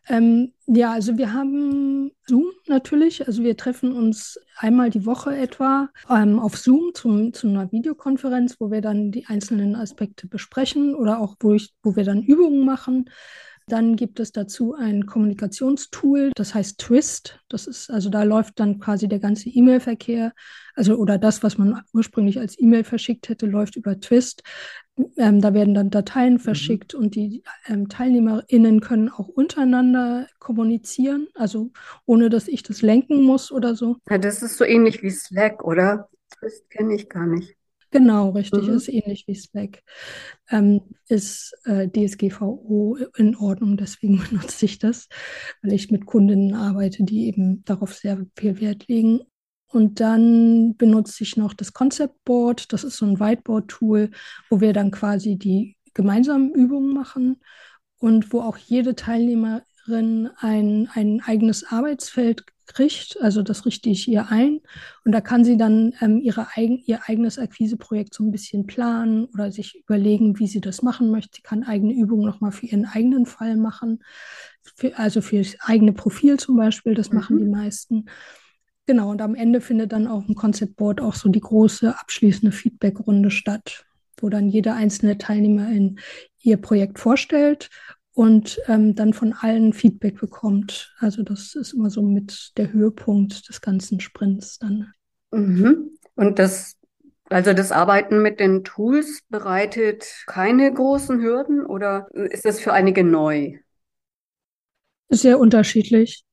Ähm, 0.08 0.52
ja, 0.66 0.92
also 0.92 1.18
wir 1.18 1.32
haben 1.32 2.10
Zoom 2.26 2.46
natürlich. 2.66 3.26
Also 3.26 3.42
wir 3.42 3.56
treffen 3.56 3.92
uns 3.92 4.40
einmal 4.56 4.90
die 4.90 5.04
Woche 5.04 5.36
etwa 5.36 5.90
ähm, 6.08 6.38
auf 6.38 6.56
Zoom 6.56 6.94
zum, 6.94 7.32
zu 7.32 7.48
einer 7.48 7.70
Videokonferenz, 7.70 8.56
wo 8.58 8.70
wir 8.70 8.80
dann 8.80 9.12
die 9.12 9.26
einzelnen 9.26 9.76
Aspekte 9.76 10.26
besprechen 10.26 10.94
oder 10.94 11.20
auch 11.20 11.36
wo, 11.40 11.54
ich, 11.54 11.72
wo 11.82 11.96
wir 11.96 12.04
dann 12.04 12.22
Übungen 12.22 12.64
machen. 12.64 13.10
Dann 13.66 13.96
gibt 13.96 14.20
es 14.20 14.32
dazu 14.32 14.74
ein 14.74 15.06
Kommunikationstool, 15.06 16.32
das 16.34 16.54
heißt 16.54 16.78
Twist. 16.78 17.40
Das 17.48 17.66
ist, 17.66 17.90
also 17.90 18.10
da 18.10 18.22
läuft 18.22 18.58
dann 18.58 18.80
quasi 18.80 19.08
der 19.08 19.20
ganze 19.20 19.48
E-Mail-Verkehr, 19.48 20.32
also 20.74 20.96
oder 20.96 21.18
das, 21.18 21.42
was 21.42 21.58
man 21.58 21.82
ursprünglich 21.92 22.38
als 22.38 22.58
E-Mail 22.58 22.84
verschickt 22.84 23.28
hätte, 23.28 23.46
läuft 23.46 23.76
über 23.76 24.00
Twist. 24.00 24.42
Ähm, 25.16 25.40
da 25.40 25.54
werden 25.54 25.74
dann 25.74 25.90
Dateien 25.90 26.34
mhm. 26.34 26.40
verschickt 26.40 26.94
mhm. 26.94 27.00
und 27.00 27.14
die 27.14 27.42
ähm, 27.66 27.88
TeilnehmerInnen 27.88 28.80
können 28.80 29.08
auch 29.08 29.28
untereinander 29.28 30.26
kommunizieren, 30.38 31.28
also 31.34 31.70
ohne 32.06 32.28
dass 32.28 32.48
ich 32.48 32.62
das 32.62 32.82
lenken 32.82 33.22
muss 33.22 33.52
oder 33.52 33.76
so. 33.76 33.96
Ja, 34.08 34.18
das 34.18 34.42
ist 34.42 34.58
so 34.58 34.64
ähnlich 34.64 35.02
wie 35.02 35.10
Slack, 35.10 35.64
oder? 35.64 36.08
Twist 36.38 36.68
kenne 36.70 36.94
ich 36.94 37.08
gar 37.08 37.26
nicht. 37.26 37.56
Genau, 37.90 38.30
richtig, 38.30 38.62
mhm. 38.62 38.74
ist 38.74 38.88
ähnlich 38.88 39.26
wie 39.26 39.34
Slack. 39.34 39.82
Ähm, 40.48 40.80
ist 41.08 41.52
äh, 41.64 41.88
DSGVO 41.88 42.96
in 43.16 43.36
Ordnung, 43.36 43.76
deswegen 43.76 44.18
benutze 44.30 44.64
ich 44.64 44.78
das, 44.78 45.08
weil 45.62 45.72
ich 45.72 45.90
mit 45.90 46.06
Kundinnen 46.06 46.54
arbeite, 46.54 47.02
die 47.02 47.26
eben 47.26 47.64
darauf 47.64 47.94
sehr 47.94 48.24
viel 48.36 48.60
Wert 48.60 48.86
legen. 48.88 49.20
Und 49.66 50.00
dann 50.00 50.76
benutze 50.76 51.22
ich 51.22 51.36
noch 51.36 51.54
das 51.54 51.72
Concept 51.72 52.24
Board, 52.24 52.72
das 52.72 52.82
ist 52.84 52.96
so 52.96 53.06
ein 53.06 53.20
Whiteboard-Tool, 53.20 54.10
wo 54.48 54.60
wir 54.60 54.72
dann 54.72 54.90
quasi 54.90 55.36
die 55.36 55.76
gemeinsamen 55.94 56.52
Übungen 56.52 56.92
machen 56.92 57.40
und 57.98 58.32
wo 58.32 58.40
auch 58.40 58.56
jede 58.56 58.96
Teilnehmerin 58.96 60.30
ein, 60.38 60.88
ein 60.92 61.20
eigenes 61.24 61.64
Arbeitsfeld 61.64 62.44
kriegt. 62.74 63.20
Also 63.20 63.42
das 63.42 63.66
richte 63.66 63.90
ich 63.90 64.08
ihr 64.08 64.28
ein. 64.30 64.60
Und 65.04 65.12
da 65.12 65.20
kann 65.20 65.44
sie 65.44 65.56
dann 65.56 65.92
ähm, 66.00 66.20
ihre 66.20 66.48
eigen, 66.54 66.82
ihr 66.86 67.00
eigenes 67.06 67.38
Akquiseprojekt 67.38 68.14
so 68.14 68.24
ein 68.24 68.30
bisschen 68.30 68.66
planen 68.66 69.26
oder 69.26 69.52
sich 69.52 69.82
überlegen, 69.84 70.38
wie 70.38 70.46
sie 70.46 70.60
das 70.60 70.82
machen 70.82 71.10
möchte. 71.10 71.36
Sie 71.36 71.42
kann 71.42 71.64
eigene 71.64 71.92
Übungen 71.92 72.24
nochmal 72.24 72.52
für 72.52 72.66
ihren 72.66 72.86
eigenen 72.86 73.26
Fall 73.26 73.56
machen. 73.56 74.02
Für, 74.76 74.98
also 74.98 75.20
für 75.20 75.38
das 75.38 75.56
eigene 75.60 75.92
Profil 75.92 76.38
zum 76.38 76.56
Beispiel, 76.56 76.94
das 76.94 77.10
mhm. 77.10 77.18
machen 77.18 77.38
die 77.38 77.48
meisten. 77.48 78.06
Genau, 78.86 79.10
und 79.10 79.22
am 79.22 79.34
Ende 79.34 79.60
findet 79.60 79.92
dann 79.92 80.06
auf 80.06 80.26
dem 80.26 80.34
Concept 80.34 80.76
Board 80.76 81.00
auch 81.00 81.14
so 81.14 81.28
die 81.28 81.40
große 81.40 81.98
abschließende 81.98 82.50
Feedbackrunde 82.50 83.30
statt, 83.30 83.84
wo 84.20 84.28
dann 84.28 84.48
jeder 84.48 84.74
einzelne 84.74 85.18
Teilnehmer 85.18 85.70
in 85.70 85.98
ihr 86.42 86.56
Projekt 86.56 86.98
vorstellt 86.98 87.70
und 88.14 88.60
ähm, 88.66 88.94
dann 88.94 89.12
von 89.12 89.32
allen 89.32 89.72
Feedback 89.72 90.18
bekommt. 90.20 90.94
Also 90.98 91.22
das 91.22 91.54
ist 91.54 91.72
immer 91.72 91.90
so 91.90 92.02
mit 92.02 92.52
der 92.56 92.72
Höhepunkt 92.72 93.48
des 93.48 93.60
ganzen 93.60 94.00
Sprints 94.00 94.58
dann. 94.58 94.92
Mhm. 95.30 95.96
Und 96.16 96.38
das, 96.38 96.76
also 97.28 97.52
das 97.52 97.72
Arbeiten 97.72 98.20
mit 98.22 98.40
den 98.40 98.64
Tools 98.64 99.22
bereitet 99.28 100.04
keine 100.26 100.72
großen 100.72 101.20
Hürden 101.20 101.64
oder 101.64 102.08
ist 102.12 102.44
das 102.44 102.60
für 102.60 102.72
einige 102.72 103.04
neu? 103.04 103.58
Sehr 105.08 105.38
unterschiedlich. 105.38 106.24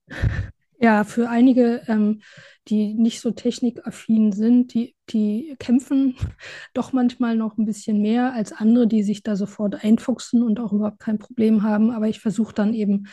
Ja, 0.79 1.03
für 1.03 1.29
einige, 1.29 1.81
ähm, 1.87 2.21
die 2.67 2.93
nicht 2.93 3.21
so 3.21 3.31
technikaffin 3.31 4.31
sind, 4.31 4.73
die, 4.73 4.95
die 5.09 5.55
kämpfen 5.59 6.15
doch 6.73 6.93
manchmal 6.93 7.35
noch 7.35 7.57
ein 7.57 7.65
bisschen 7.65 8.01
mehr 8.01 8.33
als 8.33 8.51
andere, 8.51 8.87
die 8.87 9.01
sich 9.03 9.23
da 9.23 9.35
sofort 9.35 9.83
einfuchsen 9.83 10.43
und 10.43 10.59
auch 10.59 10.73
überhaupt 10.73 10.99
kein 10.99 11.17
Problem 11.17 11.63
haben. 11.63 11.91
Aber 11.91 12.07
ich 12.07 12.19
versuche 12.19 12.53
dann 12.53 12.73
eben 12.73 13.07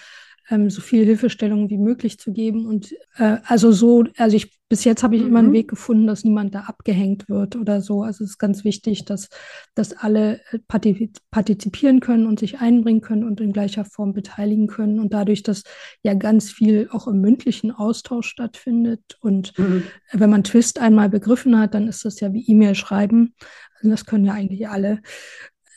ähm, 0.51 0.71
so 0.71 0.81
viel 0.81 1.05
Hilfestellung 1.05 1.71
wie 1.71 1.79
möglich 1.79 2.19
zu 2.19 2.33
geben. 2.33 2.67
Und 2.67 2.93
äh, 3.17 3.39
also 3.47 3.73
so, 3.73 4.05
also 4.17 4.37
ich 4.37 4.51
bis 4.75 4.83
jetzt 4.83 5.03
habe 5.03 5.15
ich 5.15 5.23
mhm. 5.23 5.29
immer 5.29 5.39
einen 5.41 5.49
mhm. 5.49 5.55
Weg 5.55 5.69
gefunden, 5.69 6.07
dass 6.07 6.25
niemand 6.25 6.55
da 6.55 6.63
abgehängt 6.63 7.29
wird 7.29 7.55
oder 7.55 7.81
so. 7.81 8.03
Also 8.03 8.25
es 8.25 8.31
ist 8.31 8.39
ganz 8.39 8.65
wichtig, 8.65 9.05
dass, 9.05 9.29
dass 9.75 9.93
alle 9.93 10.41
äh, 10.51 10.59
partizipieren 11.31 12.01
können 12.01 12.27
und 12.27 12.41
sich 12.41 12.59
einbringen 12.59 13.01
können 13.01 13.23
und 13.23 13.41
in 13.41 13.53
gleicher 13.53 13.85
Form 13.85 14.15
beteiligen 14.15 14.67
können. 14.67 14.99
Und 14.99 15.13
dadurch, 15.13 15.45
dass 15.45 15.63
ja 16.03 16.15
ganz 16.15 16.51
viel 16.51 16.89
auch 16.91 17.07
im 17.07 17.21
mündlichen 17.21 17.71
Austausch 17.71 18.27
stattfindet. 18.27 19.17
Und 19.21 19.57
mhm. 19.59 19.85
wenn 20.13 20.31
man 20.31 20.43
Twist 20.45 20.81
einmal 20.81 21.09
begriffen 21.09 21.59
hat, 21.59 21.75
dann 21.75 21.87
ist 21.87 22.05
das 22.05 22.19
ja 22.21 22.33
wie 22.33 22.45
E-Mail 22.45 22.75
schreiben. 22.75 23.35
Also 23.77 23.91
das 23.91 24.07
können 24.07 24.25
ja 24.25 24.33
eigentlich 24.33 24.67
alle. 24.69 25.03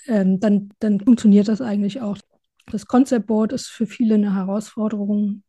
Ähm, 0.07 0.39
dann, 0.39 0.69
dann 0.79 1.01
funktioniert 1.01 1.49
das 1.49 1.61
eigentlich 1.61 2.01
auch. 2.01 2.17
Das 2.69 2.85
Concept 2.85 3.27
Board 3.27 3.53
ist 3.53 3.67
für 3.67 3.87
viele 3.87 4.15
eine 4.15 4.35
Herausforderung, 4.35 5.43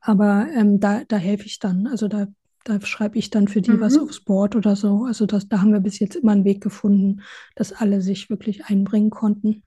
aber 0.00 0.46
ähm, 0.54 0.78
da, 0.78 1.02
da 1.04 1.16
helfe 1.16 1.46
ich 1.46 1.58
dann. 1.58 1.88
Also 1.88 2.06
da, 2.06 2.28
da 2.64 2.80
schreibe 2.80 3.18
ich 3.18 3.30
dann 3.30 3.48
für 3.48 3.60
die 3.60 3.72
mhm. 3.72 3.80
was 3.80 3.98
aufs 3.98 4.20
Board 4.20 4.54
oder 4.54 4.76
so. 4.76 5.04
Also 5.04 5.26
das, 5.26 5.48
da 5.48 5.60
haben 5.60 5.72
wir 5.72 5.80
bis 5.80 5.98
jetzt 5.98 6.16
immer 6.16 6.32
einen 6.32 6.44
Weg 6.44 6.62
gefunden, 6.62 7.22
dass 7.56 7.72
alle 7.72 8.00
sich 8.00 8.30
wirklich 8.30 8.66
einbringen 8.66 9.10
konnten. 9.10 9.64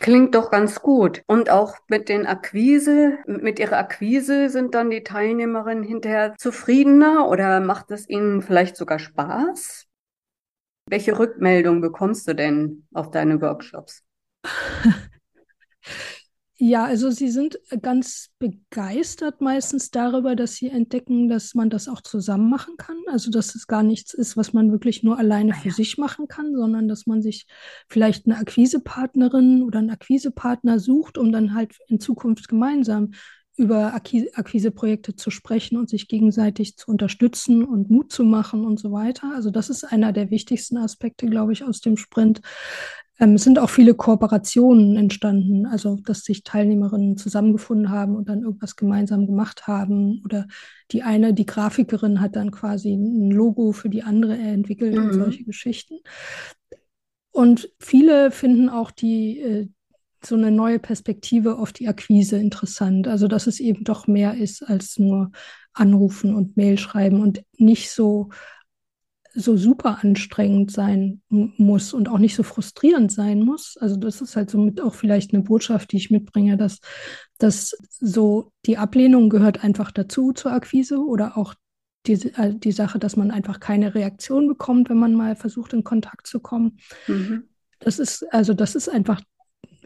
Klingt 0.00 0.34
doch 0.34 0.50
ganz 0.50 0.80
gut. 0.80 1.22
Und 1.26 1.50
auch 1.50 1.76
mit 1.88 2.08
den 2.08 2.24
Akquise, 2.24 3.18
mit 3.26 3.58
ihrer 3.58 3.78
Akquise 3.78 4.48
sind 4.48 4.74
dann 4.74 4.90
die 4.90 5.02
Teilnehmerinnen 5.02 5.82
hinterher 5.82 6.34
zufriedener 6.38 7.28
oder 7.28 7.60
macht 7.60 7.90
es 7.90 8.08
ihnen 8.08 8.40
vielleicht 8.40 8.76
sogar 8.76 8.98
Spaß? 8.98 9.86
Welche 10.86 11.18
Rückmeldung 11.18 11.80
bekommst 11.80 12.28
du 12.28 12.34
denn 12.34 12.86
auf 12.94 13.10
deine 13.10 13.42
Workshops? 13.42 14.04
Ja, 16.60 16.84
also 16.86 17.10
sie 17.12 17.30
sind 17.30 17.56
ganz 17.82 18.30
begeistert 18.40 19.40
meistens 19.40 19.92
darüber, 19.92 20.34
dass 20.34 20.56
sie 20.56 20.68
entdecken, 20.68 21.28
dass 21.28 21.54
man 21.54 21.70
das 21.70 21.86
auch 21.88 22.00
zusammen 22.00 22.50
machen 22.50 22.76
kann. 22.76 22.96
Also 23.06 23.30
dass 23.30 23.54
es 23.54 23.68
gar 23.68 23.84
nichts 23.84 24.12
ist, 24.12 24.36
was 24.36 24.52
man 24.52 24.72
wirklich 24.72 25.04
nur 25.04 25.18
alleine 25.18 25.54
für 25.54 25.70
sich 25.70 25.98
machen 25.98 26.26
kann, 26.26 26.56
sondern 26.56 26.88
dass 26.88 27.06
man 27.06 27.22
sich 27.22 27.46
vielleicht 27.88 28.26
eine 28.26 28.38
Akquisepartnerin 28.38 29.62
oder 29.62 29.78
einen 29.78 29.90
Akquisepartner 29.90 30.80
sucht, 30.80 31.16
um 31.16 31.30
dann 31.30 31.54
halt 31.54 31.76
in 31.86 32.00
Zukunft 32.00 32.48
gemeinsam 32.48 33.12
über 33.58 33.92
Akquiseprojekte 33.92 35.16
zu 35.16 35.30
sprechen 35.30 35.76
und 35.76 35.90
sich 35.90 36.06
gegenseitig 36.06 36.76
zu 36.76 36.90
unterstützen 36.90 37.64
und 37.64 37.90
Mut 37.90 38.12
zu 38.12 38.24
machen 38.24 38.64
und 38.64 38.78
so 38.78 38.92
weiter. 38.92 39.32
Also 39.34 39.50
das 39.50 39.68
ist 39.68 39.84
einer 39.84 40.12
der 40.12 40.30
wichtigsten 40.30 40.76
Aspekte, 40.76 41.26
glaube 41.26 41.52
ich, 41.52 41.64
aus 41.64 41.80
dem 41.80 41.96
Sprint. 41.96 42.40
Ähm, 43.18 43.34
es 43.34 43.42
sind 43.42 43.58
auch 43.58 43.68
viele 43.68 43.94
Kooperationen 43.94 44.96
entstanden, 44.96 45.66
also 45.66 45.96
dass 45.96 46.22
sich 46.22 46.44
Teilnehmerinnen 46.44 47.16
zusammengefunden 47.16 47.90
haben 47.90 48.14
und 48.14 48.28
dann 48.28 48.42
irgendwas 48.42 48.76
gemeinsam 48.76 49.26
gemacht 49.26 49.66
haben. 49.66 50.22
Oder 50.24 50.46
die 50.92 51.02
eine, 51.02 51.34
die 51.34 51.46
Grafikerin, 51.46 52.20
hat 52.20 52.36
dann 52.36 52.52
quasi 52.52 52.94
ein 52.94 53.32
Logo 53.32 53.72
für 53.72 53.88
die 53.88 54.04
andere 54.04 54.38
entwickelt 54.38 54.94
mhm. 54.94 55.02
und 55.02 55.12
solche 55.14 55.42
Geschichten. 55.42 55.98
Und 57.32 57.70
viele 57.80 58.30
finden 58.30 58.68
auch 58.68 58.92
die, 58.92 59.40
äh, 59.40 59.68
so 60.24 60.34
eine 60.34 60.50
neue 60.50 60.78
Perspektive 60.78 61.58
auf 61.58 61.72
die 61.72 61.88
Akquise 61.88 62.36
interessant. 62.38 63.08
Also 63.08 63.28
dass 63.28 63.46
es 63.46 63.60
eben 63.60 63.84
doch 63.84 64.06
mehr 64.06 64.34
ist 64.34 64.62
als 64.62 64.98
nur 64.98 65.30
anrufen 65.72 66.34
und 66.34 66.56
Mail 66.56 66.78
schreiben 66.78 67.20
und 67.20 67.42
nicht 67.56 67.90
so 67.90 68.30
so 69.34 69.56
super 69.56 69.98
anstrengend 70.02 70.72
sein 70.72 71.22
muss 71.28 71.92
und 71.92 72.08
auch 72.08 72.18
nicht 72.18 72.34
so 72.34 72.42
frustrierend 72.42 73.12
sein 73.12 73.40
muss. 73.40 73.76
Also 73.78 73.96
das 73.96 74.20
ist 74.20 74.34
halt 74.34 74.50
somit 74.50 74.80
auch 74.80 74.94
vielleicht 74.94 75.32
eine 75.32 75.42
Botschaft, 75.42 75.92
die 75.92 75.96
ich 75.98 76.10
mitbringe, 76.10 76.56
dass, 76.56 76.80
dass 77.38 77.76
so 78.00 78.52
die 78.66 78.78
Ablehnung 78.78 79.28
gehört 79.28 79.62
einfach 79.62 79.92
dazu 79.92 80.32
zur 80.32 80.52
Akquise 80.52 80.98
oder 80.98 81.36
auch 81.36 81.54
die, 82.06 82.32
die 82.58 82.72
Sache, 82.72 82.98
dass 82.98 83.16
man 83.16 83.30
einfach 83.30 83.60
keine 83.60 83.94
Reaktion 83.94 84.48
bekommt, 84.48 84.88
wenn 84.88 84.98
man 84.98 85.14
mal 85.14 85.36
versucht, 85.36 85.72
in 85.72 85.84
Kontakt 85.84 86.26
zu 86.26 86.40
kommen. 86.40 86.78
Mhm. 87.06 87.44
Das 87.78 87.98
ist, 87.98 88.24
also 88.32 88.54
das 88.54 88.74
ist 88.74 88.88
einfach 88.88 89.20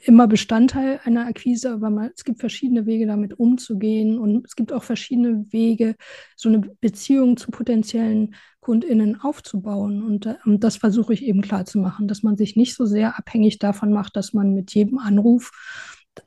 immer 0.04 0.26
Bestandteil 0.26 1.00
einer 1.04 1.26
Akquise, 1.26 1.72
aber 1.72 1.90
man, 1.90 2.10
es 2.14 2.24
gibt 2.24 2.40
verschiedene 2.40 2.86
Wege, 2.86 3.06
damit 3.06 3.38
umzugehen 3.38 4.18
und 4.18 4.46
es 4.46 4.56
gibt 4.56 4.72
auch 4.72 4.82
verschiedene 4.82 5.46
Wege, 5.50 5.94
so 6.36 6.48
eine 6.48 6.60
Beziehung 6.80 7.36
zu 7.36 7.50
potenziellen 7.50 8.34
KundInnen 8.60 9.20
aufzubauen. 9.20 10.02
Und, 10.02 10.26
äh, 10.26 10.36
und 10.44 10.64
das 10.64 10.76
versuche 10.76 11.12
ich 11.14 11.24
eben 11.24 11.40
klar 11.40 11.64
zu 11.64 11.78
machen, 11.78 12.08
dass 12.08 12.22
man 12.22 12.36
sich 12.36 12.56
nicht 12.56 12.74
so 12.74 12.84
sehr 12.84 13.18
abhängig 13.18 13.58
davon 13.58 13.92
macht, 13.92 14.16
dass 14.16 14.32
man 14.32 14.54
mit 14.54 14.74
jedem 14.74 14.98
Anruf 14.98 15.50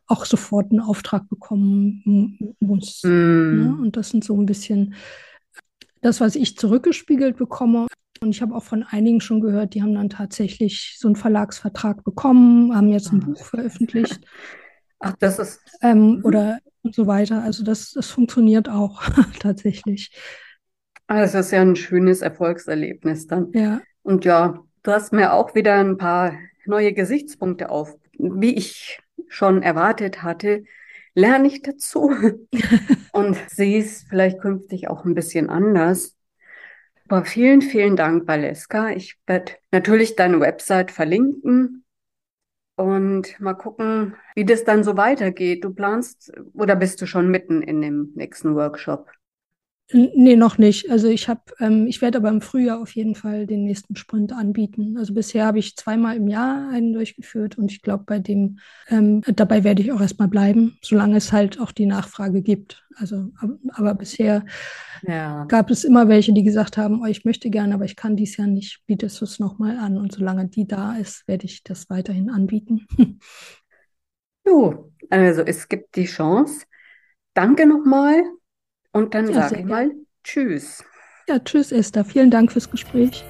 auch 0.08 0.25
sofort 0.25 0.72
einen 0.72 0.79
Auftrag 0.79 1.29
bekommen 1.29 2.55
muss. 2.60 3.01
Mm. 3.03 3.08
Ne? 3.08 3.77
Und 3.82 3.98
das 3.98 4.10
sind 4.10 4.24
so 4.24 4.36
ein 4.36 4.46
bisschen 4.46 4.96
das, 6.01 6.22
was 6.22 6.36
ich 6.36 6.58
zurückgespiegelt 6.58 7.38
bekomme. 7.38 7.88
Und 8.22 8.29
ich 8.29 8.41
habe 8.41 8.55
auch 8.55 8.63
von 8.63 8.84
einigen 8.84 9.22
schon 9.22 9.41
gehört, 9.41 9.74
die 9.74 9.81
haben 9.81 9.95
dann 9.95 10.10
tatsächlich 10.10 10.95
so 10.98 11.07
einen 11.07 11.15
Verlagsvertrag 11.15 12.03
bekommen, 12.03 12.75
haben 12.75 12.88
jetzt 12.89 13.12
ein 13.12 13.22
ah. 13.22 13.25
Buch 13.25 13.45
veröffentlicht. 13.45 14.22
Ach, 15.00 15.13
das 15.19 15.39
ist. 15.39 15.60
Ähm, 15.81 16.17
mhm. 16.17 16.25
oder 16.25 16.60
und 16.86 16.95
so 16.95 17.07
weiter. 17.07 17.41
Also 17.41 17.63
das, 17.63 17.91
das 17.91 18.10
funktioniert 18.10 18.69
auch 18.69 19.03
tatsächlich. 19.39 20.12
Ah, 21.07 21.22
das 21.22 21.36
ist 21.36 21.51
ja 21.51 21.62
ein 21.62 21.75
schönes 21.75 22.22
Erfolgserlebnis 22.22 23.27
dann. 23.27 23.51
Ja. 23.53 23.81
Und 24.03 24.24
ja, 24.24 24.63
du 24.84 24.91
hast 24.91 25.12
mir 25.12 25.34
auch 25.34 25.55
wieder 25.55 25.75
ein 25.75 25.98
paar 25.98 26.34
neue 26.65 26.93
Gesichtspunkte 26.93 27.69
auf. 27.69 27.95
Wie 28.17 28.55
ich 28.55 29.00
schon 29.27 29.62
erwartet 29.62 30.24
hatte, 30.24 30.63
lerne 31.15 31.48
ich 31.48 31.62
dazu 31.62 32.13
und 33.12 33.38
sehe 33.50 33.81
es 33.81 34.03
vielleicht 34.07 34.39
künftig 34.39 34.88
auch 34.88 35.05
ein 35.05 35.15
bisschen 35.15 35.50
anders. 35.50 36.14
Aber 37.07 37.25
vielen, 37.25 37.62
vielen 37.62 37.95
Dank, 37.95 38.27
Valeska. 38.27 38.89
Ich 38.91 39.17
werde 39.27 39.53
natürlich 39.71 40.15
deine 40.15 40.39
Website 40.39 40.91
verlinken. 40.91 41.83
und 42.77 43.39
mal 43.39 43.53
gucken, 43.53 44.15
wie 44.35 44.45
das 44.45 44.63
dann 44.63 44.83
so 44.83 44.97
weitergeht. 44.97 45.63
Du 45.63 45.74
planst 45.74 46.31
oder 46.53 46.75
bist 46.75 47.01
du 47.01 47.05
schon 47.07 47.29
mitten 47.29 47.62
in 47.62 47.81
dem 47.81 48.12
nächsten 48.15 48.55
Workshop? 48.55 49.09
Nee, 49.92 50.36
noch 50.36 50.58
nicht. 50.58 50.89
Also 50.89 51.08
ich 51.08 51.30
habe, 51.30 51.42
ähm, 51.60 51.86
ich 51.86 52.01
werde 52.01 52.18
aber 52.18 52.30
im 52.30 52.42
Frühjahr 52.42 52.82
auf 52.82 52.96
jeden 52.96 53.13
Fall 53.13 53.46
den 53.46 53.65
nächsten 53.65 53.96
Sprint 53.96 54.34
anbieten. 54.34 54.98
Also 54.98 55.13
bisher 55.13 55.46
habe 55.46 55.60
ich 55.60 55.75
zweimal 55.75 56.15
im 56.15 56.27
Jahr 56.27 56.70
einen 56.72 56.92
durchgeführt 56.94 57.60
und 57.60 57.72
ich 57.72 57.84
glaube, 57.84 58.04
bei 58.08 58.18
dem, 58.18 58.58
ähm, 58.89 59.22
dabei 59.22 59.63
werde 59.63 59.84
ich 59.84 59.92
auch 59.92 60.01
erstmal 60.01 60.27
bleiben, 60.27 60.80
solange 60.82 61.18
es 61.18 61.32
halt 61.32 61.60
auch 61.60 61.72
die 61.72 61.86
Nachfrage 61.86 62.42
gibt. 62.42 62.84
Also, 62.96 63.30
aber, 63.39 63.58
aber 63.74 63.94
bisher 63.94 64.44
ja. 65.04 65.46
gab 65.46 65.70
es 65.70 65.84
immer 65.84 66.08
welche, 66.08 66.34
die 66.34 66.44
gesagt 66.44 66.77
haben, 66.77 67.01
oh, 67.04 67.06
ich 67.06 67.24
möchte 67.24 67.51
gerne, 67.51 67.75
aber 67.75 67.86
ich 67.86 67.96
kann 67.96 68.15
dies 68.15 68.38
Jahr 68.38 68.48
nicht, 68.48 68.82
bietest 68.88 69.22
du 69.22 69.25
es 69.25 69.38
nochmal 69.38 69.77
an. 69.77 69.98
Und 69.98 70.13
solange 70.13 70.48
die 70.48 70.68
da 70.68 70.96
ist, 70.96 71.27
werde 71.27 71.46
ich 71.46 71.63
das 71.63 71.89
weiterhin 71.92 72.30
anbieten. 72.32 72.88
Jo, 74.48 74.94
also 75.10 75.42
es 75.42 75.68
gibt 75.68 75.96
die 75.96 76.06
Chance. 76.06 76.68
Danke 77.34 77.65
nochmal 77.65 78.24
und 78.95 79.13
dann 79.13 79.29
ja, 79.29 79.49
sage 79.49 79.59
ich 79.59 79.65
mal 79.65 79.91
Tschüss. 80.23 80.83
Ja, 81.27 81.37
tschüss, 81.39 81.71
Esther. 81.71 82.05
Vielen 82.05 82.31
Dank 82.31 82.51
fürs 82.51 82.71
Gespräch. 82.71 83.23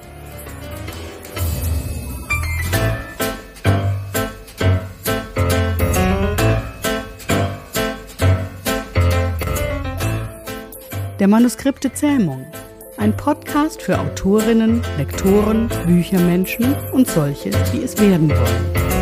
Der 11.18 11.28
Manuskripte 11.28 11.92
Zähmung. 11.92 12.46
Ein 12.96 13.14
Podcast 13.16 13.82
für 13.82 13.98
Autorinnen, 13.98 14.82
Lektoren, 14.96 15.68
Büchermenschen 15.86 16.74
und 16.92 17.08
solche, 17.08 17.50
die 17.72 17.82
es 17.82 17.98
werden 18.00 18.30
wollen. 18.30 18.95